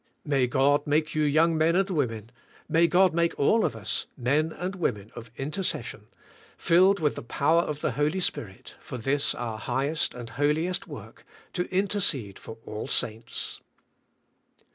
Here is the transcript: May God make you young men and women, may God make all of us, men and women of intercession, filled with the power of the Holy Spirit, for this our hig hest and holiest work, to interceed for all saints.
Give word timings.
May 0.25 0.47
God 0.47 0.87
make 0.87 1.13
you 1.13 1.21
young 1.21 1.55
men 1.55 1.75
and 1.75 1.87
women, 1.87 2.31
may 2.67 2.87
God 2.87 3.13
make 3.13 3.39
all 3.39 3.63
of 3.63 3.75
us, 3.75 4.07
men 4.17 4.51
and 4.51 4.75
women 4.75 5.11
of 5.15 5.29
intercession, 5.37 6.07
filled 6.57 6.99
with 6.99 7.13
the 7.13 7.21
power 7.21 7.61
of 7.61 7.81
the 7.81 7.91
Holy 7.91 8.19
Spirit, 8.19 8.73
for 8.79 8.97
this 8.97 9.35
our 9.35 9.59
hig 9.59 9.89
hest 9.89 10.15
and 10.15 10.31
holiest 10.31 10.87
work, 10.87 11.23
to 11.53 11.69
interceed 11.71 12.39
for 12.39 12.57
all 12.65 12.87
saints. 12.87 13.61